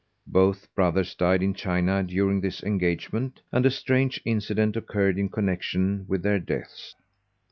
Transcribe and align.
Both 0.25 0.73
brothers 0.73 1.13
died 1.13 1.43
in 1.43 1.53
China 1.53 2.01
during 2.01 2.41
this 2.41 2.63
engagement, 2.63 3.41
and 3.51 3.67
a 3.67 3.69
strange 3.69 4.19
incident 4.25 4.75
occurred 4.75 5.19
in 5.19 5.29
connection 5.29 6.05
with 6.07 6.23
their 6.23 6.39
deaths. 6.39 6.95